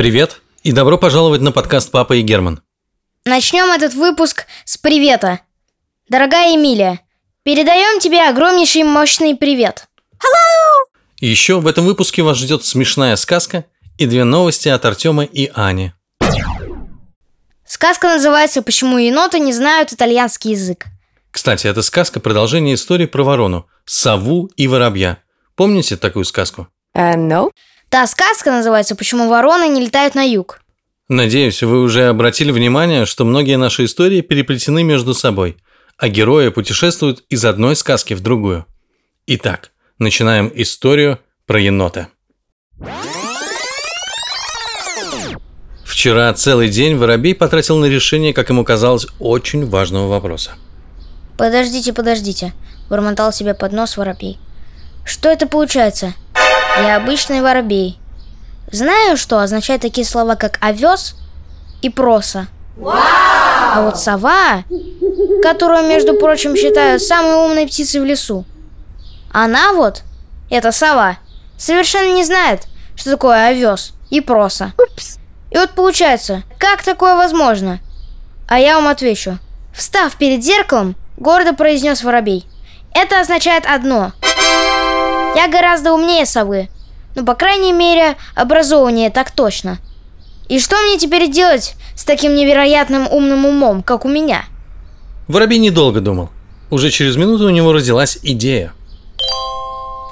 Привет 0.00 0.40
и 0.62 0.72
добро 0.72 0.96
пожаловать 0.96 1.42
на 1.42 1.52
подкаст 1.52 1.90
«Папа 1.90 2.14
и 2.14 2.22
Герман». 2.22 2.62
Начнем 3.26 3.66
этот 3.66 3.92
выпуск 3.92 4.46
с 4.64 4.78
привета. 4.78 5.40
Дорогая 6.08 6.56
Эмилия, 6.56 7.00
передаем 7.42 8.00
тебе 8.00 8.26
огромнейший 8.26 8.82
мощный 8.84 9.36
привет. 9.36 9.88
И 11.20 11.26
еще 11.26 11.60
в 11.60 11.66
этом 11.66 11.84
выпуске 11.84 12.22
вас 12.22 12.38
ждет 12.38 12.64
смешная 12.64 13.14
сказка 13.16 13.66
и 13.98 14.06
две 14.06 14.24
новости 14.24 14.70
от 14.70 14.86
Артема 14.86 15.24
и 15.24 15.50
Ани. 15.52 15.92
Сказка 17.66 18.08
называется 18.08 18.62
«Почему 18.62 18.96
еноты 18.96 19.38
не 19.38 19.52
знают 19.52 19.92
итальянский 19.92 20.52
язык». 20.52 20.86
Кстати, 21.30 21.66
эта 21.66 21.82
сказка– 21.82 22.20
продолжение 22.20 22.76
истории 22.76 23.04
про 23.04 23.22
ворону, 23.22 23.66
сову 23.84 24.50
и 24.56 24.66
воробья. 24.66 25.18
Помните 25.56 25.98
такую 25.98 26.24
сказку? 26.24 26.68
Uh, 26.96 27.16
no. 27.16 27.50
Та 27.90 28.06
сказка 28.06 28.52
называется 28.52 28.94
«Почему 28.94 29.28
вороны 29.28 29.66
не 29.66 29.80
летают 29.80 30.14
на 30.14 30.22
юг». 30.22 30.60
Надеюсь, 31.08 31.60
вы 31.64 31.82
уже 31.82 32.06
обратили 32.06 32.52
внимание, 32.52 33.04
что 33.04 33.24
многие 33.24 33.56
наши 33.56 33.84
истории 33.84 34.20
переплетены 34.20 34.84
между 34.84 35.12
собой, 35.12 35.56
а 35.98 36.06
герои 36.08 36.50
путешествуют 36.50 37.24
из 37.28 37.44
одной 37.44 37.74
сказки 37.74 38.14
в 38.14 38.20
другую. 38.20 38.64
Итак, 39.26 39.72
начинаем 39.98 40.52
историю 40.54 41.18
про 41.46 41.58
енота. 41.60 42.06
Вчера 45.84 46.32
целый 46.32 46.68
день 46.68 46.96
Воробей 46.96 47.34
потратил 47.34 47.76
на 47.78 47.86
решение, 47.86 48.32
как 48.32 48.50
ему 48.50 48.64
казалось, 48.64 49.08
очень 49.18 49.68
важного 49.68 50.06
вопроса. 50.06 50.52
Подождите, 51.36 51.92
подождите, 51.92 52.52
бормотал 52.88 53.32
себе 53.32 53.52
под 53.52 53.72
нос 53.72 53.96
воробей. 53.96 54.38
Что 55.04 55.28
это 55.28 55.48
получается? 55.48 56.14
Я 56.78 56.96
обычный 56.96 57.42
воробей. 57.42 57.98
Знаю, 58.72 59.16
что 59.16 59.40
означают 59.40 59.82
такие 59.82 60.06
слова, 60.06 60.36
как 60.36 60.58
овес 60.60 61.16
и 61.82 61.90
проса. 61.90 62.46
А 62.82 63.82
вот 63.82 63.98
сова, 63.98 64.64
которую, 65.42 65.88
между 65.88 66.14
прочим, 66.14 66.56
считают 66.56 67.02
самой 67.02 67.34
умной 67.34 67.66
птицей 67.66 68.00
в 68.00 68.04
лесу, 68.04 68.44
она 69.32 69.72
вот, 69.72 70.02
эта 70.50 70.72
сова, 70.72 71.18
совершенно 71.58 72.12
не 72.14 72.24
знает, 72.24 72.62
что 72.96 73.10
такое 73.10 73.48
овес 73.48 73.92
и 74.10 74.20
проса. 74.20 74.72
Упс. 74.78 75.18
И 75.50 75.56
вот 75.56 75.70
получается, 75.70 76.42
как 76.58 76.82
такое 76.82 77.16
возможно? 77.16 77.80
А 78.48 78.58
я 78.58 78.76
вам 78.76 78.88
отвечу. 78.88 79.38
Встав 79.74 80.16
перед 80.16 80.42
зеркалом, 80.42 80.96
гордо 81.16 81.52
произнес 81.52 82.02
воробей. 82.02 82.46
Это 82.92 83.20
означает 83.20 83.66
одно. 83.66 84.12
Я 85.36 85.48
гораздо 85.48 85.92
умнее 85.92 86.26
совы. 86.26 86.68
Ну, 87.14 87.24
по 87.24 87.34
крайней 87.34 87.72
мере, 87.72 88.16
образованнее 88.34 89.10
так 89.10 89.30
точно. 89.30 89.78
И 90.48 90.58
что 90.58 90.76
мне 90.82 90.98
теперь 90.98 91.30
делать 91.30 91.74
с 91.94 92.04
таким 92.04 92.34
невероятным 92.34 93.06
умным 93.08 93.46
умом, 93.46 93.82
как 93.82 94.04
у 94.04 94.08
меня? 94.08 94.44
Воробей 95.28 95.58
недолго 95.58 96.00
думал. 96.00 96.30
Уже 96.70 96.90
через 96.90 97.16
минуту 97.16 97.46
у 97.46 97.50
него 97.50 97.72
родилась 97.72 98.18
идея. 98.22 98.72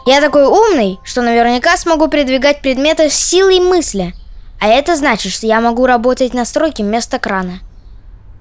Я 0.07 0.21
такой 0.21 0.47
умный, 0.47 0.99
что 1.05 1.23
наверняка 1.23 1.77
смогу 1.77 2.09
передвигать 2.09 2.63
предметы 2.63 3.11
с 3.11 3.15
силой 3.15 3.61
мысли. 3.61 4.15
А 4.61 4.69
это 4.69 4.97
значит, 4.97 5.33
что 5.33 5.47
я 5.47 5.61
могу 5.61 5.87
работать 5.87 6.35
на 6.35 6.45
стройке 6.45 6.83
вместо 6.83 7.19
крана. 7.19 7.61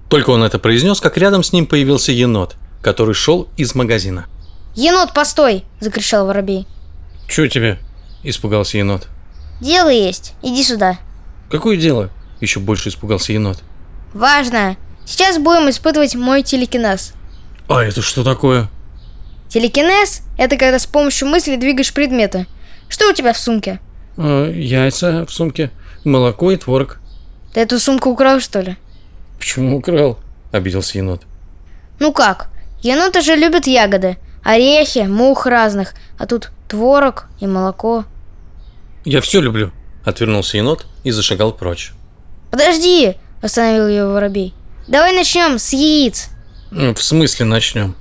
Только 0.10 0.30
он 0.30 0.44
это 0.44 0.60
произнес, 0.60 1.02
как 1.02 1.18
рядом 1.18 1.44
с 1.44 1.52
ним 1.52 1.66
появился 1.66 2.12
енот, 2.12 2.56
который 2.82 3.14
шел 3.14 3.50
из 3.58 3.76
магазина. 3.76 4.28
Енот, 4.78 5.12
постой! 5.12 5.66
закричал 5.80 6.28
воробей. 6.28 6.68
«Чё 7.28 7.48
тебе?»– 7.48 7.80
испугался 8.24 8.78
енот. 8.78 9.08
Дело 9.60 9.90
есть, 9.90 10.36
иди 10.44 10.62
сюда. 10.64 11.00
«Какое 11.50 11.78
дело?»– 11.78 12.12
еще 12.42 12.60
больше 12.60 12.90
испугался 12.90 13.34
енот. 13.34 13.64
Важно. 14.14 14.78
Сейчас 15.04 15.40
будем 15.40 15.68
испытывать 15.72 16.14
мой 16.14 16.44
телекинез. 16.44 17.14
«А 17.68 17.84
это 17.84 18.04
что 18.04 18.24
такое?» 18.24 18.70
Телекинез– 19.50 20.22
это 20.38 20.58
когда 20.58 20.78
с 20.78 20.86
помощью 20.86 21.28
мысли 21.28 21.56
двигаешь 21.56 21.92
предметы. 21.92 22.46
Что 22.88 23.10
у 23.10 23.14
тебя 23.14 23.34
в 23.34 23.40
сумке? 23.40 23.80
«А, 24.16 24.48
яйца 24.52 25.26
в 25.26 25.32
сумке, 25.32 25.72
молоко 26.06 26.52
и 26.52 26.56
творог. 26.56 27.00
Ты 27.52 27.62
эту 27.62 27.80
сумку 27.80 28.12
украл, 28.12 28.40
что 28.40 28.60
ли? 28.60 28.78
Почему 29.40 29.78
украл? 29.78 30.20
Обиделся 30.52 31.00
енот. 31.00 31.24
Ну 31.98 32.14
как? 32.14 32.50
Еноты 32.84 33.22
же 33.22 33.36
любят 33.36 33.66
ягоды, 33.66 34.18
орехи, 34.48 35.00
мух 35.00 35.46
разных, 35.46 35.94
а 36.18 36.26
тут 36.26 36.52
творог 36.68 37.26
и 37.40 37.48
молоко. 37.48 38.06
Я 39.06 39.22
все 39.22 39.42
люблю. 39.42 39.72
Отвернулся 40.06 40.58
енот 40.58 40.86
и 41.04 41.12
зашагал 41.12 41.52
прочь. 41.52 41.92
Подожди, 42.50 43.16
остановил 43.42 43.88
его 43.88 44.14
воробей. 44.14 44.54
Давай 44.88 45.14
начнем 45.14 45.60
с 45.60 45.74
яиц. 45.74 46.30
«М, 46.72 46.96
В 46.96 47.04
смысле 47.04 47.46
начнем? 47.46 47.96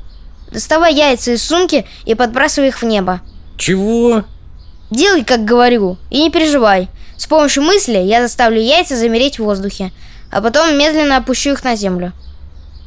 Доставай 0.52 0.94
яйца 0.94 1.32
из 1.32 1.44
сумки 1.44 1.84
и 2.04 2.14
подбрасывай 2.14 2.68
их 2.68 2.80
в 2.80 2.84
небо. 2.84 3.20
Чего? 3.56 4.24
Делай, 4.90 5.24
как 5.24 5.44
говорю, 5.44 5.98
и 6.10 6.20
не 6.22 6.30
переживай. 6.30 6.88
С 7.16 7.26
помощью 7.26 7.62
мысли 7.64 7.98
я 7.98 8.22
заставлю 8.22 8.60
яйца 8.60 8.96
замереть 8.96 9.38
в 9.38 9.44
воздухе, 9.44 9.92
а 10.30 10.40
потом 10.40 10.78
медленно 10.78 11.16
опущу 11.16 11.50
их 11.52 11.64
на 11.64 11.74
землю. 11.74 12.12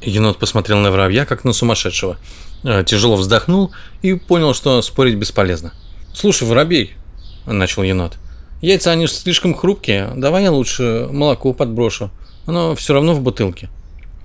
Енот 0.02 0.40
посмотрел 0.40 0.78
на 0.78 0.92
воробья, 0.92 1.26
как 1.26 1.44
на 1.44 1.52
сумасшедшего. 1.52 2.18
Э, 2.64 2.84
Тяжело 2.86 3.16
вздохнул 3.16 3.72
и 4.02 4.14
понял, 4.14 4.54
что 4.54 4.82
спорить 4.82 5.16
бесполезно. 5.16 5.74
«Слушай, 6.14 6.48
воробей»,– 6.48 6.96
начал 7.46 7.84
енот,– 7.84 8.18
«яйца, 8.62 8.92
они 8.92 9.08
слишком 9.08 9.54
хрупкие. 9.54 10.12
Давай 10.16 10.44
я 10.44 10.52
лучше 10.52 11.08
молоко 11.12 11.54
подброшу. 11.54 12.10
Оно 12.46 12.76
все 12.76 12.94
равно 12.94 13.14
в 13.14 13.22
бутылке». 13.22 13.70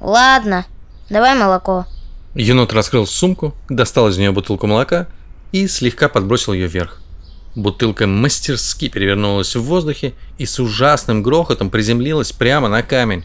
Ладно, 0.00 0.66
давай 1.08 1.34
молоко. 1.34 1.86
Енот 2.34 2.72
раскрыл 2.72 3.06
сумку, 3.06 3.54
достал 3.68 4.08
из 4.08 4.18
нее 4.18 4.32
бутылку 4.32 4.66
молока 4.66 5.06
и 5.52 5.68
слегка 5.68 6.08
подбросил 6.08 6.52
ее 6.52 6.66
вверх. 6.66 7.00
Бутылка 7.54 8.06
мастерски 8.06 8.88
перевернулась 8.88 9.54
в 9.54 9.62
воздухе 9.62 10.12
и 10.38 10.44
с 10.44 10.58
ужасным 10.58 11.22
грохотом 11.22 11.70
приземлилась 11.70 12.32
прямо 12.32 12.68
на 12.68 12.82
камень. 12.82 13.24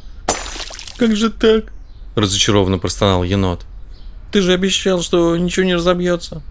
«Как 0.97 1.16
же 1.16 1.31
так?»– 1.31 1.74
разочарованно 2.16 2.78
простонал 2.78 3.24
енот. 3.24 3.66
«Ты 4.31 4.41
же 4.41 4.53
обещал, 4.53 5.01
что 5.01 5.35
ничего 5.38 5.66
не 5.66 5.75
разобьется». 5.75 6.41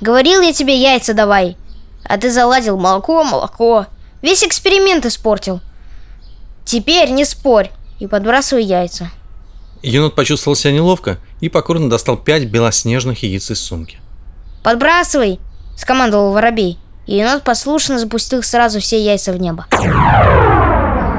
Говорил 0.00 0.40
я 0.40 0.52
тебе 0.52 0.76
яйца 0.76 1.14
давай, 1.14 1.56
а 2.04 2.18
ты 2.18 2.30
заладил 2.30 2.76
молоко, 2.76 3.22
молоко. 3.22 3.86
Весь 4.20 4.42
эксперимент 4.42 5.06
испортил. 5.06 5.60
Теперь 6.64 7.10
не 7.10 7.24
спорь 7.24 7.70
и 8.00 8.08
подбрасывай 8.08 8.64
яйца. 8.64 9.10
Енот 9.82 10.16
почувствовал 10.16 10.56
себя 10.56 10.72
неловко 10.72 11.18
и 11.40 11.48
покорно 11.48 11.88
достал 11.88 12.16
пять 12.16 12.46
белоснежных 12.46 13.22
яиц 13.22 13.50
из 13.52 13.60
сумки. 13.60 13.98
Подбрасывай, 14.64 15.38
скомандовал 15.76 16.32
воробей. 16.32 16.78
И 17.06 17.16
енот 17.16 17.44
послушно 17.44 17.98
запустил 17.98 18.42
сразу 18.42 18.80
все 18.80 19.00
яйца 19.00 19.32
в 19.32 19.40
небо. 19.40 19.66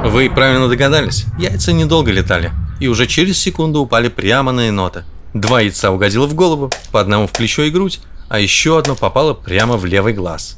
Вы 0.05 0.29
правильно 0.29 0.67
догадались, 0.67 1.23
яйца 1.39 1.71
недолго 1.71 2.11
летали 2.11 2.51
и 2.81 2.87
уже 2.87 3.07
через 3.07 3.37
секунду 3.37 3.79
упали 3.79 4.09
прямо 4.09 4.51
на 4.51 4.67
енота. 4.67 5.05
Два 5.33 5.61
яйца 5.61 5.91
угодило 5.91 6.27
в 6.27 6.35
голову, 6.35 6.71
по 6.91 6.99
одному 6.99 7.27
в 7.27 7.31
плечо 7.31 7.63
и 7.63 7.71
грудь, 7.71 7.99
а 8.29 8.39
еще 8.39 8.77
одно 8.77 8.95
попало 8.95 9.33
прямо 9.33 9.77
в 9.77 9.85
левый 9.85 10.13
глаз. 10.13 10.57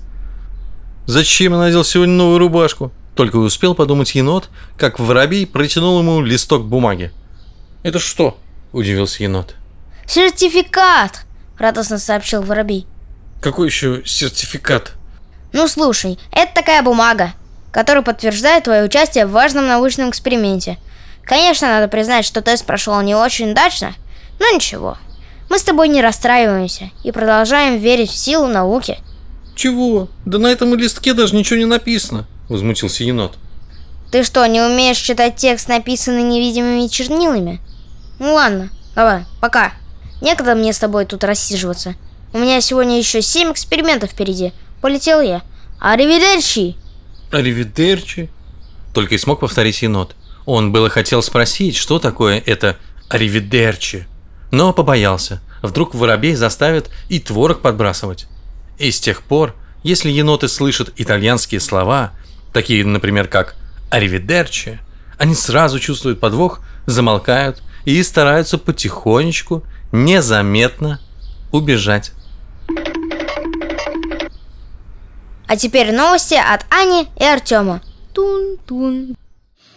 Зачем 1.05 1.53
я 1.53 1.59
надел 1.59 1.83
сегодня 1.83 2.15
новую 2.15 2.39
рубашку? 2.39 2.91
Только 3.15 3.37
и 3.37 3.41
успел 3.41 3.75
подумать 3.75 4.13
енот, 4.15 4.49
как 4.77 4.99
воробей 4.99 5.47
протянул 5.47 5.99
ему 5.99 6.21
листок 6.21 6.65
бумаги. 6.65 7.11
«Это 7.83 7.99
что?»– 7.99 8.37
удивился 8.73 9.23
енот. 9.23 9.55
Сертификат! 10.07 11.25
Радостно 11.57 11.97
сообщил 11.97 12.41
воробей. 12.41 12.85
«Какой 13.41 13.67
еще 13.67 14.01
сертификат?» 14.05 14.93
Ну 15.53 15.67
слушай, 15.67 16.19
это 16.31 16.53
такая 16.53 16.81
бумага, 16.81 17.33
которая 17.71 18.03
подтверждает 18.03 18.65
твое 18.65 18.83
участие 18.83 19.25
в 19.25 19.31
важном 19.31 19.67
научном 19.67 20.09
эксперименте. 20.09 20.77
Конечно, 21.23 21.67
надо 21.67 21.87
признать, 21.87 22.25
что 22.25 22.41
тест 22.41 22.65
прошел 22.65 22.99
не 23.01 23.15
очень 23.15 23.51
удачно, 23.51 23.95
но 24.39 24.49
ничего. 24.53 24.97
Мы 25.49 25.59
с 25.59 25.63
тобой 25.63 25.87
не 25.89 26.01
расстраиваемся 26.01 26.91
и 27.03 27.11
продолжаем 27.11 27.77
верить 27.77 28.09
в 28.09 28.17
силу 28.17 28.47
науки. 28.47 28.97
«Чего? 29.55 30.09
Да 30.25 30.37
на 30.37 30.47
этом 30.47 30.75
листке 30.75 31.13
даже 31.13 31.35
ничего 31.35 31.57
не 31.57 31.65
написано»,– 31.65 32.25
возмутился 32.49 33.03
енот. 33.03 33.37
Ты 34.15 34.23
что, 34.23 34.45
не 34.45 34.61
умеешь 34.61 34.97
читать 34.97 35.35
текст, 35.35 35.67
написанный 35.67 36.23
невидимыми 36.23 36.87
чернилами? 36.87 37.59
Ну 38.17 38.33
ладно, 38.33 38.69
давай, 38.95 39.25
пока. 39.41 39.73
Некогда 40.21 40.55
мне 40.55 40.71
с 40.71 40.79
тобой 40.79 41.05
тут 41.05 41.25
рассиживаться. 41.25 41.95
У 42.31 42.37
меня 42.37 42.61
сегодня 42.61 42.97
еще 42.97 43.21
семь 43.21 43.51
экспериментов 43.51 44.11
впереди. 44.11 44.53
Полетел 44.81 45.19
я. 45.19 45.41
Аривидерчи! 45.79 46.77
«Аривидерчи?» 47.29 48.29
Только 48.93 49.15
и 49.15 49.17
смог 49.17 49.41
повторить 49.41 49.81
енот. 49.81 50.15
Он 50.45 50.71
было 50.71 50.89
хотел 50.89 51.21
спросить, 51.21 51.75
что 51.75 51.99
такое 51.99 52.41
это 52.45 52.77
«аривидерчи», 53.09 54.07
но 54.51 54.73
побоялся. 54.73 55.41
Вдруг 55.61 55.95
воробей 55.95 56.35
заставит 56.35 56.89
и 57.09 57.19
творог 57.19 57.61
подбрасывать. 57.61 58.27
И 58.77 58.91
с 58.91 58.99
тех 58.99 59.23
пор, 59.23 59.55
если 59.83 60.09
еноты 60.09 60.47
слышат 60.47 60.93
итальянские 60.97 61.59
слова, 61.59 62.11
такие, 62.53 62.85
например, 62.85 63.27
как 63.27 63.55
«Аривидерчи», 63.89 64.79
они 65.17 65.33
сразу 65.33 65.79
чувствуют 65.79 66.19
подвох, 66.19 66.59
замолкают 66.85 67.61
и 67.85 68.01
стараются 68.03 68.57
потихонечку, 68.57 69.63
незаметно 69.91 70.99
убежать. 71.51 72.11
А 75.47 75.55
теперь 75.57 75.93
новости 75.93 76.33
от 76.33 76.65
Ани 76.69 77.07
и 77.17 77.23
Артема. 77.23 77.81
Тун-тун. 78.13 79.15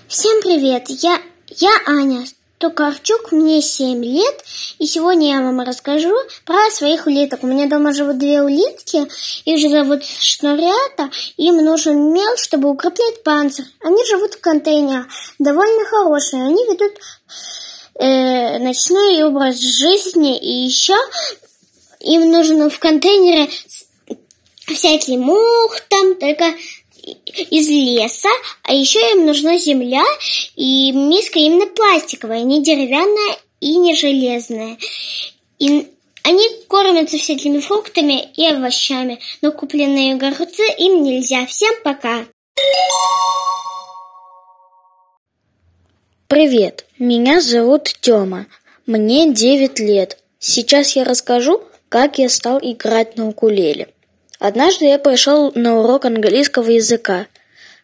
Всем 0.09 0.41
привет, 0.43 0.85
я, 0.89 1.21
я 1.49 1.71
Аня 1.87 2.25
Токарчук, 2.59 3.31
мне 3.31 3.63
7 3.63 4.05
лет, 4.05 4.45
и 4.81 4.87
сегодня 4.87 5.37
я 5.37 5.41
вам 5.43 5.61
расскажу 5.61 6.13
про 6.45 6.71
своих 6.73 7.07
улиток. 7.07 7.45
У 7.45 7.47
меня 7.47 7.69
дома 7.69 7.93
живут 7.93 8.19
две 8.19 8.43
улитки, 8.43 9.07
их 9.45 9.59
же 9.59 9.69
зовут 9.69 10.05
шнурята, 10.05 11.11
им 11.37 11.65
нужен 11.65 12.13
мел, 12.13 12.37
чтобы 12.37 12.69
укреплять 12.71 13.23
панцирь. 13.23 13.65
Они 13.81 14.05
живут 14.07 14.35
в 14.35 14.41
контейнерах, 14.41 15.07
довольно 15.39 15.85
хорошие, 15.85 16.43
они 16.43 16.65
ведут 16.65 16.93
э, 18.01 18.59
ночной 18.59 19.23
образ 19.23 19.61
жизни, 19.61 20.37
и 20.37 20.67
еще 20.67 20.97
им 22.01 22.31
нужно 22.31 22.71
в 22.71 22.79
контейнере 22.81 23.49
всякий 24.67 25.17
мух 25.17 25.81
там, 25.89 26.17
только 26.17 26.55
из 27.51 27.69
леса, 27.69 28.29
а 28.63 28.73
еще 28.73 28.99
им 29.13 29.27
нужна 29.27 29.59
земля, 29.59 30.05
и 30.57 30.93
миска 30.93 31.39
именно 31.39 31.67
пластиковая, 31.67 32.43
не 32.43 32.63
деревянная 32.63 33.37
и 33.61 33.77
не 33.77 33.95
железная. 33.95 34.79
И 35.59 35.89
они 36.23 36.45
кормятся 36.69 37.17
всякими 37.17 37.59
фруктами 37.59 38.29
и 38.37 38.47
овощами, 38.47 39.21
но 39.41 39.53
купленные 39.53 40.15
огурцы 40.15 40.63
им 40.79 41.03
нельзя. 41.03 41.47
Всем 41.47 41.75
пока! 41.83 42.27
Привет, 46.27 46.85
меня 46.99 47.41
зовут 47.41 47.85
Тёма, 48.01 48.47
мне 48.87 49.33
9 49.33 49.79
лет. 49.81 50.19
Сейчас 50.39 50.95
я 50.95 51.05
расскажу, 51.05 51.63
как 51.89 52.19
я 52.19 52.29
стал 52.29 52.59
играть 52.63 53.17
на 53.17 53.29
укулеле. 53.29 53.89
Однажды 54.39 54.85
я 54.85 54.99
пришел 54.99 55.53
на 55.55 55.81
урок 55.81 56.05
английского 56.05 56.71
языка. 56.71 57.27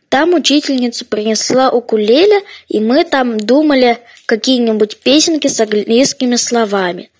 Там 0.08 0.34
учительница 0.34 1.04
принесла 1.04 1.70
укулеле, 1.70 2.42
и 2.68 2.78
мы 2.78 3.04
там 3.04 3.40
думали 3.40 3.98
какие-нибудь 4.26 4.98
песенки 4.98 5.48
с 5.48 5.58
английскими 5.58 6.36
словами. 6.36 7.10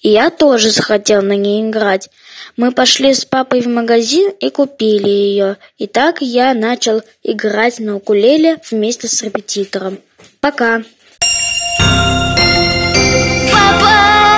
И 0.00 0.10
я 0.10 0.30
тоже 0.30 0.70
захотел 0.70 1.20
на 1.22 1.36
ней 1.36 1.62
играть. 1.68 2.08
Мы 2.56 2.72
пошли 2.72 3.12
с 3.12 3.24
папой 3.24 3.60
в 3.60 3.66
магазин 3.66 4.30
и 4.40 4.48
купили 4.48 5.08
ее. 5.08 5.56
И 5.76 5.86
так 5.86 6.22
я 6.22 6.54
начал 6.54 7.02
играть 7.22 7.78
на 7.80 7.96
укулеле 7.96 8.58
вместе 8.70 9.08
с 9.08 9.22
репетитором. 9.22 9.98
Пока. 10.40 10.82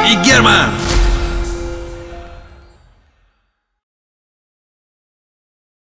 И 0.09 0.15
Герман! 0.25 0.86